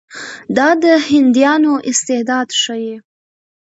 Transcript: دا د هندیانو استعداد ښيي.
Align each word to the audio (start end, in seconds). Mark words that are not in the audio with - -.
دا 0.57 0.69
د 0.83 0.85
هندیانو 1.09 1.73
استعداد 1.89 2.47
ښيي. 2.61 2.95